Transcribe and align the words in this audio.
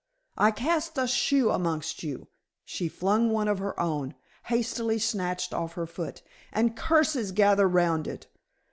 I 0.39 0.49
cast 0.49 0.97
a 0.97 1.05
shoe 1.07 1.51
amongst 1.51 2.01
you," 2.01 2.27
she 2.65 2.87
flung 2.87 3.29
one 3.29 3.47
of 3.47 3.59
her 3.59 3.79
own, 3.79 4.15
hastily 4.45 4.97
snatched 4.97 5.53
off 5.53 5.73
her 5.73 5.85
foot 5.85 6.23
"and 6.51 6.75
curses 6.75 7.31
gather 7.31 7.67
round 7.69 8.07
it. 8.07 8.25